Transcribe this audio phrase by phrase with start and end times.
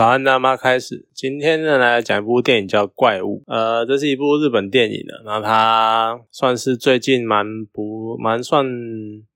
[0.00, 1.09] 早安，大妈开始。
[1.20, 3.42] 今天呢，来讲一部电影叫《怪物》。
[3.54, 8.64] 呃，这是一部日本电影的，那它算是最近蛮不蛮算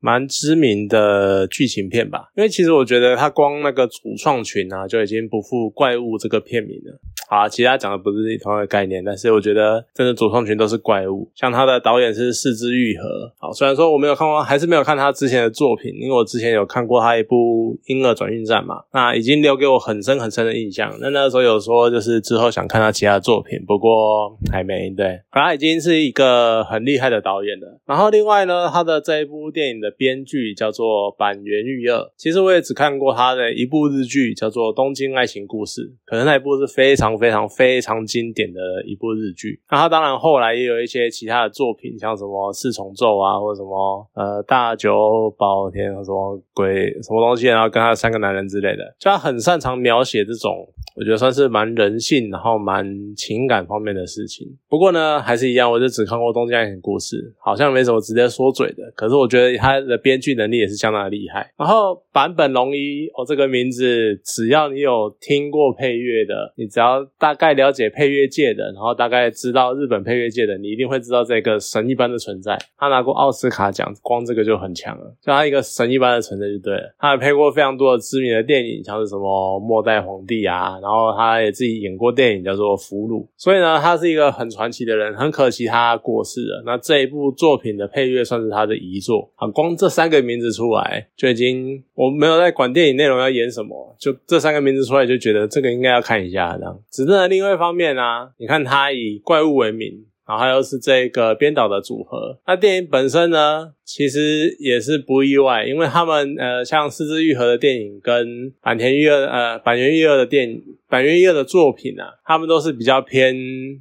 [0.00, 2.30] 蛮知名的剧情片吧。
[2.38, 6.98] 因为其实我觉得它光那个主创群啊，就已经不负《怪物》这个片名了。
[7.28, 11.30] 好，其他讲的不是同样的概念，但是我觉得真的主创群都是怪物。
[11.34, 13.30] 像他的导演是四之愈合。
[13.38, 20.90] 好，虽然说我没有看过，还是没有看他之前的作品，因为我之前有看过他一部《婴儿转运站》嘛，那已经留给我很深很深的印象。
[21.00, 24.90] 那那时候有说就是之后想看他其他作品，不过还没。
[24.90, 27.80] 对，他已经是一个很厉害的导演了。
[27.86, 32.04] 然后另外呢，他的这一部电影的编剧叫做板垣裕二。
[32.16, 37.14] 其实我也只看过他的一部日剧，叫做《东京爱情故事》，可能那一部是非常。
[37.14, 54.46] 非常非常经典的一部日剧，那他当然后来也有一些其他的作品，像什么四重奏啊，或者什么呃大久保田什么鬼什么东西，然后跟他三个男人之类的，就他很擅长描写这种，我觉得算是蛮人性，然后蛮情感方面的事情。
[54.68, 58.90] 不过呢，还是一样，我就只看过《东京爱情故事》，好像没什么直接说嘴的。
[58.96, 61.52] 可是我觉得他的编剧能力也是相当的厉害。
[61.56, 67.04] 然后坂本龙一，哦，这个名字，只要你有听过配乐的，你只要。
[67.16, 72.58] 大概了解配乐界的，然后大概知道日本配乐界的，你一定会知道这个神一般的存在。
[72.76, 76.94] 他拿过奥斯卡奖，光这个就很强了，就他一个神一般的存在就对了。
[76.98, 83.22] 他也配过非常多的知名的电影，像是什么《末代皇帝》啊，然后他也自己演过电影叫做《俘虏》。
[83.38, 85.14] 所以呢，他是一个很传奇的人。
[85.14, 86.62] 很可惜他过世了。
[86.66, 89.30] 那这一部作品的配乐算是他的遗作。
[89.36, 96.76] 啊，光这三个名字出来就已经，我没有在管电影内容要演什么，就这三个名字出来就觉得这个应该要看一下这样。
[96.90, 98.02] 只是另外一方面呢，
[98.38, 103.70] 你看他以怪物为名，然后还有是这个编导的组合，那电影本身呢？
[103.86, 110.62] 其实也是不意外，因为他们呃，像四之愈合的电影跟坂田裕二呃坂元裕二的电影
[110.94, 113.34] 坂元裕二的作品啊，他们都是比较偏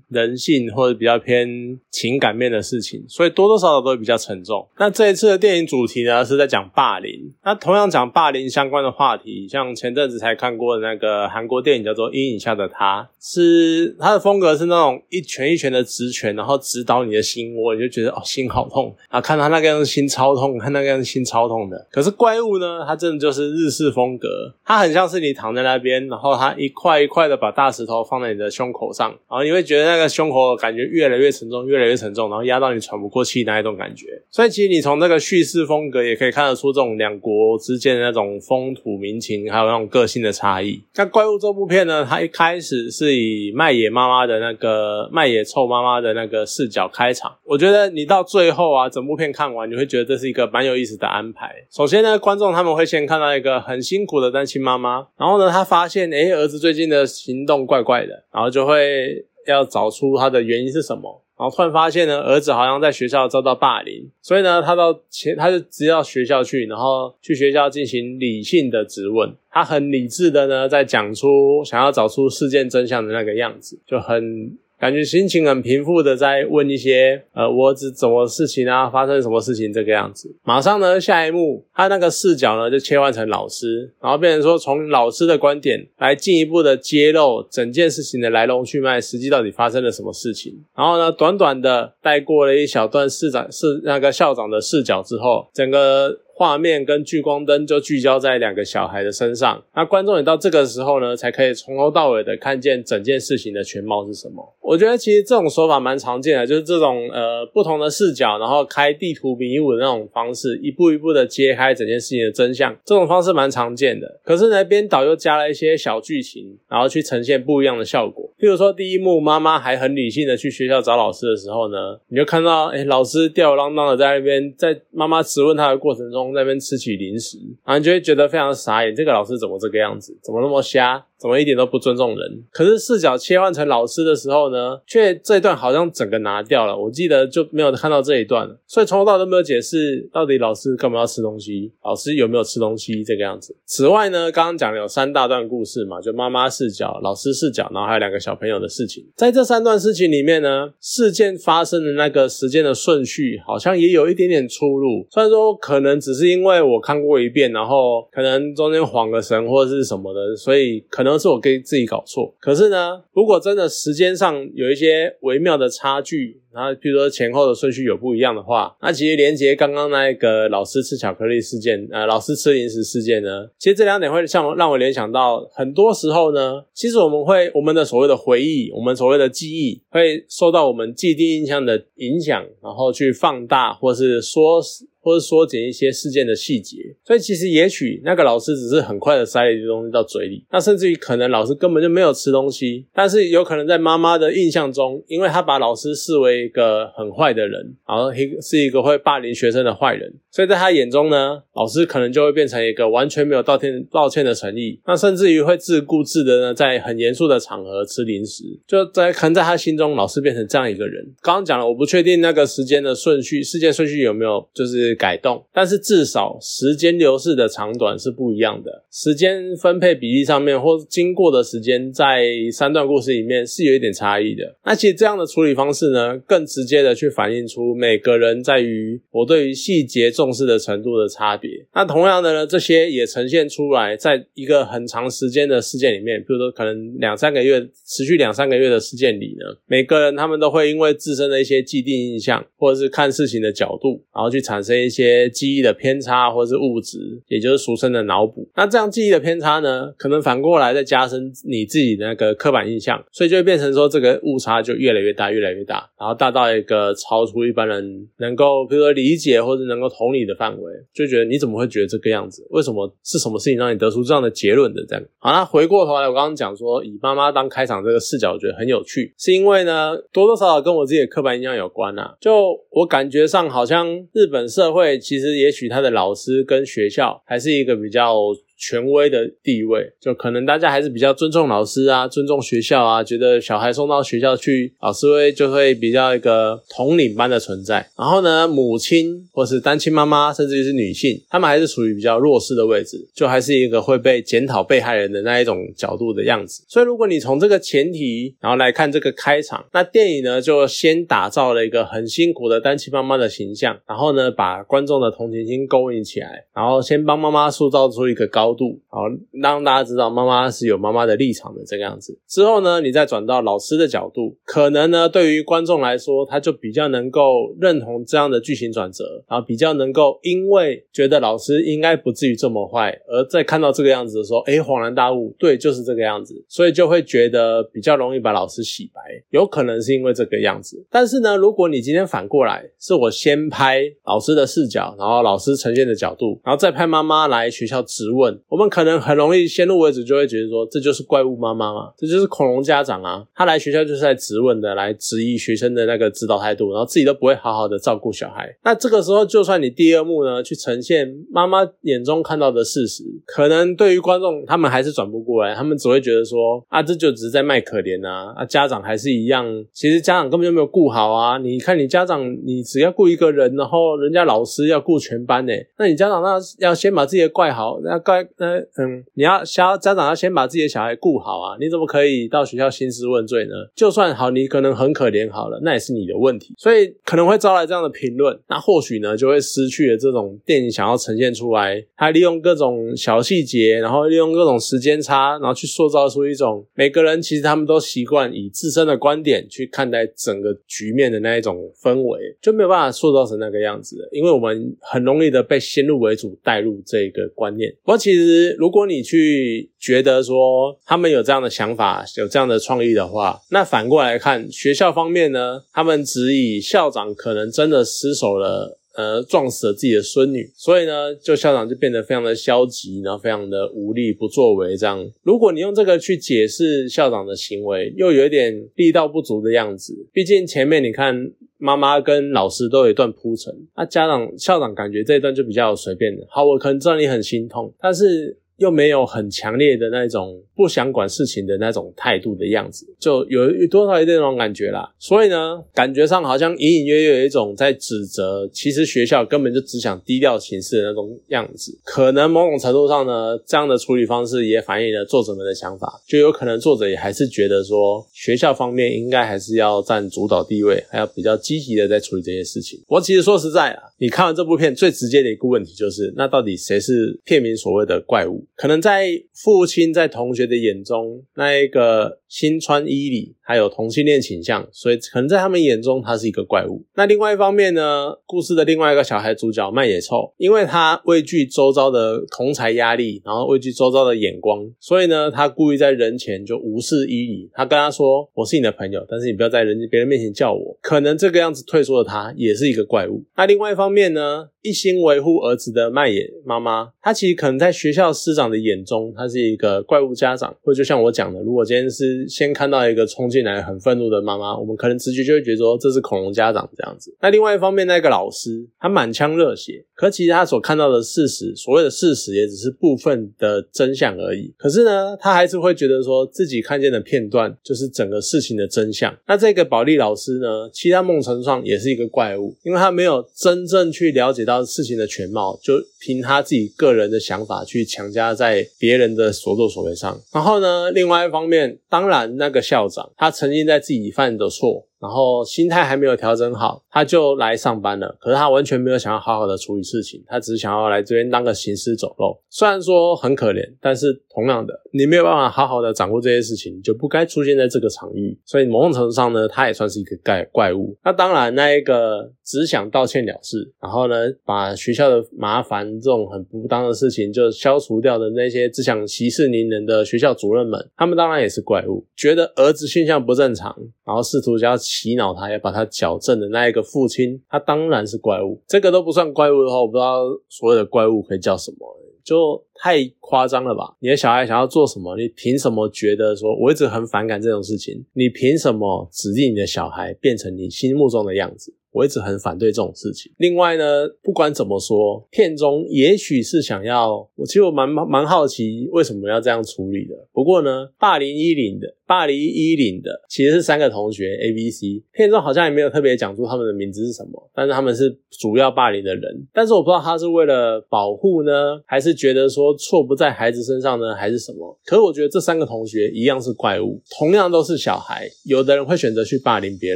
[0.09, 1.47] 人性或者比较偏
[1.92, 4.68] 情感面的事情，所以多多少少都会比较沉重。
[4.79, 7.31] 那这一次的电影主题呢，是在讲霸凌。
[7.44, 19.22] 那同样讲霸凌相关的话题，像前阵子才看过的那个韩国电影叫做《阴影下的他》，是他的风格是那种一拳一拳的直拳，然后直捣你的心窝，你就觉得哦心好痛啊！
[19.22, 19.94] 看他那个样子。
[19.94, 21.88] 心超痛，看那个样子心超痛的。
[21.91, 22.84] 可是怪物呢？
[22.88, 24.28] 它真的就是日式风格，
[24.66, 34.08] 它很像是你躺在那边，然后它一块一块的把大石头放在你的胸口上，然后你会觉得那个胸口感觉越来越沉重，越来越沉重，然后压到你喘不过气那一种感觉。
[34.31, 40.84] 所以其实你从这个叙事风格也可以看得出这种两国之间的那种风土民情，还有那种个性的差异。
[40.96, 47.31] 那怪物这部片呢，它一开始是以麦野妈妈的那个麦野臭妈妈的那个视角开场。
[47.46, 49.84] 我觉得你到最后啊，整部片看完，你会。
[49.94, 51.53] 觉得这是一个蛮有意思的安排。
[51.69, 61.21] 首先呢，观众他们会先看到一个很辛苦的单亲妈妈，然后呢，他发现哎，儿子最近的行动怪怪的，然后就会要找出他的原因是什么。
[61.38, 69.33] 然后突然发现呢，儿子好像在学校遭到霸凌，所以呢，他到前他就直接到学校去，然后去学校进行理性的质问。
[69.49, 74.57] 他很理智的呢，在讲出想要找出事件真相的那个样子，就很。
[74.79, 80.35] 感觉心情很平复的在问一些，呃，我儿子怎么事情啊，发生什么事情这个样子。
[80.44, 90.53] 马上呢，下一幕，他那个视角呢就切换成老师，然后变成说从老师的观点来进一步的揭露整件事情的来龙去脉，实际到底发生了什么事情。
[90.75, 96.19] 然后呢，短短的带过了一小段市长是那个校长的视角之后，整个。
[96.35, 104.55] 画面跟聚光灯就聚焦在两个小孩的身上，那观众也到这个时候呢，才可以从头到尾的看见整件事情的全貌是什么。
[104.59, 114.19] 我觉得其实这种说法蛮常见的，就是这种呃不同的视角，然后开地图迷雾的那种方式，一步一步的揭开整件事情的真相，这种方式蛮常见的。
[114.23, 118.27] 可是呢，编导又加了一些小剧情，然后去呈现不一样的效果。
[118.39, 126.22] 譬如说第一幕，妈妈还很理性的去学校找老师的时候呢，你就看到哎，老师吊儿郎当的在那边，在妈妈质问他的过程中。
[126.31, 128.94] 在那边吃起零食，然后就会觉得非常傻眼。
[128.95, 130.16] 这个老师怎么这个样子？
[130.22, 131.03] 怎么那么瞎？
[131.23, 132.44] 怎么一点都不尊重人？
[132.51, 136.77] 可是视角切换成老师的时候呢，却这一段好像整个拿掉了。
[136.77, 138.59] 我记得就没有看到这一段了。
[138.68, 143.56] 所以从头到都没有解释到底老师干嘛要吃东西，老师有没有吃东西这个样子。
[143.65, 149.01] 此外呢，刚刚讲了有三大段故事嘛，就妈妈视角、老师视角，然后还有两个小朋友的事情。
[149.15, 155.07] 在这三段事情里面呢，事件发生的那个时间的顺序好像也有一点点出入。
[155.09, 161.12] 虽然说可能只是因为我看过一遍，然后可能中间晃个神或者是什么的，所以可能。
[161.13, 162.36] 能是我给自己搞错。
[162.39, 184.62] 可是呢，如果真的时间上有一些微妙的差距，然后比如说前后的顺序有不一样的话，那其实连接刚刚那一个老师吃巧克力事件，呃，老师吃零食事件呢，其实这两点会像让我联想到，很多时候呢，其实我们会我们的所谓的回忆，我们所谓的记忆，会受到我们既定印象的影响，然后去放大或是缩。
[185.03, 211.05] 或者缩减一些事件的细节，所以其实也许那个老师只是很快的塞了一些东西到嘴里，那甚至于可能老师根本就没有吃东西，但是有可能在妈妈的印象中，因为他把老师视为一个很坏的人，然后一是一个会霸凌学生的坏人，所以在他眼中呢，老师可能就会变成一个完全没有道歉道歉的诚意，那甚至于会自顾自的呢，在很严肃的场合吃零食，就在可能在他心中，老师变成这样一个人。
[211.21, 214.93] 刚刚讲了，我不确定那个时间的顺序，事件顺序有没有就是。
[214.95, 218.84] 改动，但是至少时间流逝的长短是不一样的。
[218.92, 224.44] 时间分配比例上面，或经过的时间，在三段故事里面是有一点差异的。
[224.66, 231.50] 那其实这样的处理方式呢，更直接的去反映出每个人在于我对于细节重视的程度的差别。
[231.74, 244.82] 那同样的呢，这些也呈现出来，在一个很长时间的事件里面，比如说可能两三个月持续两三个月的事件里呢，每个人他们都会因为自身的一些既定印象，或者是看事情的角度，然后去产生。
[244.85, 246.97] 一些记忆的偏差，或者是物质，
[247.27, 248.47] 也就是俗称的脑补。
[248.56, 262.45] 那这样记忆的偏差呢，可能反过来再加深你自己的那个刻板印象，所以就会变成说这个误差就越来越大，越来越大，然后大到一个超出一般人能够，比如说理解或者能够同理的范围，就觉得你怎么会觉得这个样子？
[262.50, 264.83] 为什么是什么事情让你得出这样的结论的？
[264.88, 272.15] 这样好，那回过头来，我刚刚讲说以妈妈当开场这个视角，我觉得很有趣，是因为呢多多少少跟我自己的刻板印象有关啊。
[272.19, 278.16] 就我感觉上好像日本社会其实也许他的老师跟学校还是一个比较。
[278.65, 287.86] 权威的地位，就可能大家还是比较尊重老师啊，尊重学校啊，觉得小孩送到学校去，老师会就会比较一个统领般的存在。
[287.98, 296.63] 然后呢，母亲或是单亲妈妈，甚至于是女性，她们还是处于比较弱势的位置，就还是一个会被检讨被害人的那一种角度的样子。
[296.69, 309.01] 所以，如果你从这个前提，然后来看这个开场，那电影呢就先打造了一个很辛苦的单亲妈妈的形象，然后呢把观众的同情心勾引起来，然后先帮妈妈塑造出一个高度好，
[309.31, 312.17] 让大家知道妈妈是有妈妈的立场的这个样子。
[312.27, 330.85] 之后呢，你再转到老师的角度，可能呢，对于观众来说，他就比较能够认同这样的剧情转折，然后比较能够因为觉得老师应该不至于这么坏，而在看到这个样子的时候，哎，恍然大悟，对，就是这个样子，所以就会觉得比较容易把老师洗白，有可能是因为这个样子。
[330.89, 338.32] 但是呢，如果你今天反过来，是我先拍老师的视角，然后老师呈现的角度，然后再拍妈妈来学校质问。
[338.47, 343.24] 我们可能很容易先入为主，就会觉得说这就是怪物妈妈嘛，这就是恐龙家长啊。
[343.35, 348.56] 他来学校就是在质问的，来质疑学生的那个指导态度，然后自己都不会好好的照顾小孩。
[348.63, 361.38] 那这个时候，就算你第二幕呢去呈现妈妈眼中看到的事实，可能对于观众他们还是转不过来，他们只会觉得说啊，这就只是在卖可怜啊，啊家长还是一样，其实家长根本就没有顾好啊。
[361.38, 368.23] 你看你家长，你只要顾一个人，然后人家老师要顾全班呢，那你家长那要先把自己的怪好，那怪。
[368.38, 371.58] 那嗯，你要先家长要先把自己的小孩顾好啊！
[371.60, 373.52] 你怎么可以到学校兴师问罪呢？
[373.75, 378.38] 就算好，你可能很可怜好了，那也是你的问题，所以可能会招来这样的评论。
[378.48, 397.72] 那或许呢，就会失去了这种电影想要呈现出来，他利用各种小细节，然后利用各种时间差，然后去塑造出一种每个人其实他们都习惯以自身的观点去看待整个局面的那一种氛围，就没有办法塑造成那个样子，因为我们很容易的被先入为主带入这个观念。
[397.84, 398.12] 不过其实。
[398.13, 405.63] 其实如果你去觉得说他们有这样的想法，有这样的创意的话，那反过来看学校方面呢？
[405.74, 414.77] 他们只以校长可能真的失手了，呃，撞死了自己的孙女，所以呢，就校长就变得非常的消极，然后非常的无力不作为。
[414.77, 420.07] 这样，如果你用这个去解释校长的行为，又有一点力道不足的样子。
[420.13, 426.25] 毕竟前面你看妈妈跟老师都有一段铺陈，那家长校长感觉这一段就比较随便的。
[426.29, 428.38] 好，我可能知道你很心痛，但是。
[428.57, 434.93] 又没有很强烈的那种不想管事情的那种态度的样子，就有多少一点那种感觉啦。
[435.00, 441.77] 所以呢，感觉上好像隐隐约约有一种在指责，其实学校根本就只想低调行事的那种样子。
[441.83, 452.79] 可能某种程度上呢，这样的处理方式也反映了作者们的想法，就有可能作者也还是觉得说，学校方面应该还是要占主导地位，还要比较积极的在处理这些事情。
[452.88, 458.42] 我其实说实在啊，你看完这部片最直接的一个问题就是，那到底谁是片名所谓的怪物？
[458.55, 466.83] 可能在父亲在同学的眼中，那一个新川伊里还有同性恋倾向，所以可能在他们眼中他是一个怪物。
[466.95, 477.50] 那另外一方面呢，故事的另外一个小孩主角麦野臭，因为他畏惧周遭的同才压力，然后畏惧周遭的眼光，所以呢，他故意在人前就无视伊里。
[477.53, 483.23] 他跟他说：“我是你的朋友，但是你不要在人别人面前叫我。”可能这个样子退缩的他也是一个怪物。
[483.35, 490.55] 那另外一方面呢，一心维护儿子的麦野妈妈，她其实可能在学校师长的眼中，她是一个怪物家长。
[490.63, 497.13] 或者就像我讲的，如果今天是先看到一个冲进来很愤怒的妈妈，我们可能直觉就会觉得说这是恐龙家长这样子。
[497.22, 504.53] 那另外一方面，那个老师他满腔热血，可其实他所看到的事实，所谓的事实也只是部分的真相而已。
[504.58, 509.13] 可是呢，他还是会觉得说自己看见的片段就是整个事情的真相。
[509.27, 520.22] 那这个保利老师呢，其他梦成创也是一个怪物，因为他没有真正去了解到事情的全貌，就凭他自己个人的想法去强加在别人的所作所为上。
[520.33, 524.88] 然后呢，另外一方面，当然那个校长他曾经在自己犯的错。
[525.03, 528.15] 然后心态还没有调整好，他就来上班了。
[528.22, 532.41] 可是他完全没有想要好好的处理事情，他只是想要来这边当个行尸走肉。
[532.50, 538.39] 虽然说很可怜，但是同样的，你没有办法好好的掌握这些事情，就不该出现在这个场域。
[538.45, 540.95] 所以某种程度上呢，他也算是一个怪怪物。
[541.03, 552.05] 那当然，那一个只想道歉了事，然后呢，把学校的麻烦这种很不当的事情就消除掉的那些只想息事宁人的学校主任们，他们当然也是怪物。
[552.15, 554.77] 觉得儿子现象不正常，然后试图要。
[554.93, 558.62] 洗脑他，要把他矫正的那一个父亲，他当然是怪物。
[558.67, 561.77] 这个都不算怪物的话，我不知道所有的怪物可以叫什么，
[562.23, 563.97] 就太夸张了吧？
[564.00, 565.17] 你的小孩想要做什么？
[565.17, 568.05] 你凭什么觉得说我一直很反感这种事情？
[568.13, 571.73] 你凭什么指定你的小孩变成你心目中的样子？
[571.91, 573.31] 我一直很反对这种事情。
[573.38, 580.15] 另外呢，不管怎么说，片中也许是想要我，其实我蛮蛮好奇为什么要这样处理的。
[580.31, 581.88] 不过呢，霸凌一零的。
[582.05, 589.48] 霸凌一零的其实是三个同学 A、B、C，片中好像也没有特别讲出他们的名字是什么，但是他们是主要霸凌的人。
[589.53, 594.77] 但是我不知道他是为了保护呢，还是觉得说错不在孩子身上呢，还是什么？
[594.86, 598.27] 可是我觉得这三个同学一样是怪物，同样都是小孩。
[598.45, 599.95] 有的人会选择去霸凌别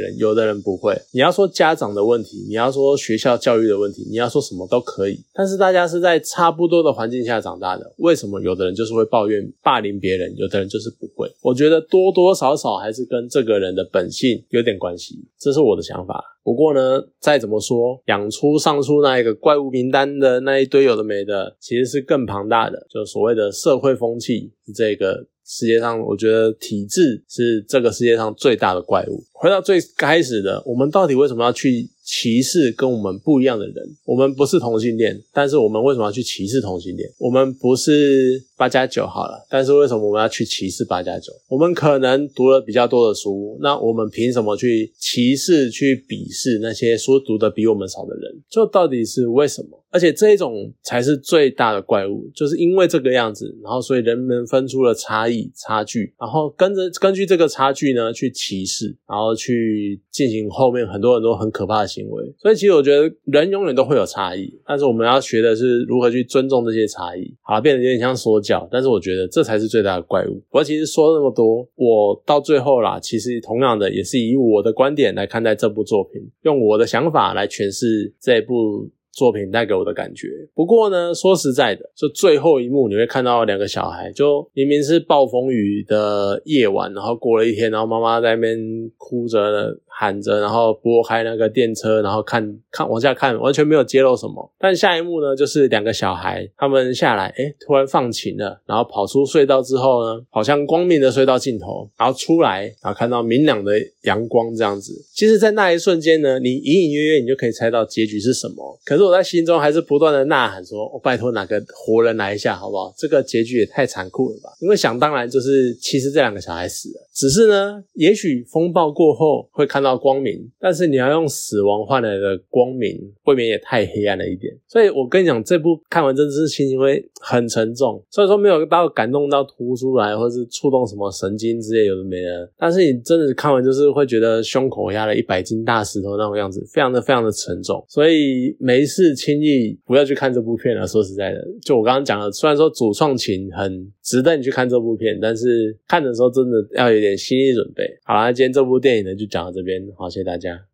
[0.00, 0.96] 人，有的人不会。
[1.12, 5.20] 你要说家长的问题，你要说学校教育的问题，你要说什么都可以。
[5.34, 11.30] 但是大家是在差不多的环境下长大的，为什么有的人就是会抱怨霸凌别人，有的人就是不会？
[11.42, 11.97] 我觉得多。
[11.98, 16.22] 多多少少还是跟这个人的本性有点关系，这是我的想法。
[16.44, 29.22] 不过呢，再怎么说，养出上述那一个怪物名单的那一堆有的没的，其实是更庞大的，就所谓的社会风气这个世界上，我觉得体制是这个世界上最大的怪物。
[29.32, 33.76] 回到最开始的，我们到底为什么要去歧视跟我们不一样的人？
[34.06, 37.06] 我们不是同性恋，但是我们为什么要去歧视同性恋？
[37.18, 38.42] 我们不是。
[38.58, 41.32] 八加九好了，但是为什么我们要去歧视八加九？
[41.48, 48.42] 我们可能读了比较多的书，那我们凭什么去歧视、去鄙视那些书读的比我们少的人？
[48.50, 49.80] 就到底是为什么？
[49.90, 62.24] 而且这一种才是最大的怪物，就是因为这个样子，然后所以人们分出了差异、差距，然后跟着根据这个差距呢去歧视，然后去进行后面很多很多很可怕的行行为。
[62.38, 67.34] 所以其实我觉得人永远都会有差异，但是我们要学的是如何去尊重这些差异。
[67.42, 68.68] 好，变得有点像说教。
[68.70, 70.40] 但是我觉得这才是最大的怪物。
[70.50, 80.28] 我其实说那么多，我到最后啦，其实同样的也是以我的观点来看待这部作品，用我的想法来诠释这部作品带给我的感觉。
[80.54, 88.56] 不过呢，说实在的，就最后一幕你会看到两个小孩，就明明是暴风雨的夜晚，然后过了一天，然后妈妈在那边
[88.96, 89.76] 哭着。
[90.00, 94.48] 喊着，然后拨开那个电车，然后看看往下看，完全没有揭露什么。
[94.56, 104.92] 但下一幕呢，就是两个小孩他们下来，哎，突然放晴了，然后跑出隧道之后呢，好像光明的隧道尽头，然后出来，然后看到明亮的阳光这样子。
[105.12, 108.78] 其实，在那一瞬间呢，你隐隐约约你就可以猜到结局是什么。
[108.84, 112.94] 可是我在心中还是不断的呐喊说：“我拜托哪个活人来一下，好不好？
[112.96, 119.87] 这个结局也太残酷了吧！”因为想当然就是，其实这两个小孩死了，只是呢，也许风暴过后会看到。
[119.88, 124.54] 到光明，但是你要用死亡换来的光明，未免也太黑暗了一点。
[124.66, 128.02] 所以我跟你讲，这部看完真的是心情会很沉重。
[128.10, 132.50] 所以说没有到感动到哭出来，或是触动什么神经之类有的没的。
[132.58, 137.82] 但是你真的看完就是会觉得胸口压了一百斤大石头那种样子，非常的非常的沉重。
[137.88, 140.86] 所以没事轻易不要去看这部片了。
[140.86, 147.84] 说实在的，就我刚刚讲的，虽然说主创情很值得你去看这部片，但是看的时候真的要有点心理准备。
[148.04, 149.77] 好啦，今天这部电影呢就讲到这边。
[149.96, 150.64] 好，谢谢大家。